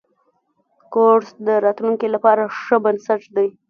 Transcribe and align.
کورس 0.93 1.29
د 1.47 1.47
راتلونکي 1.65 2.07
لپاره 2.15 2.43
ښه 2.59 2.77
بنسټ 2.83 3.21
دی. 3.35 3.47